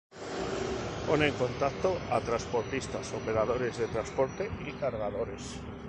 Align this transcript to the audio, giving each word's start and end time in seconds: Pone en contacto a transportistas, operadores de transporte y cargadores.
Pone 1.07 1.27
en 1.27 1.35
contacto 1.35 1.95
a 2.09 2.19
transportistas, 2.21 3.13
operadores 3.13 3.77
de 3.77 3.85
transporte 3.85 4.49
y 4.67 4.71
cargadores. 4.71 5.57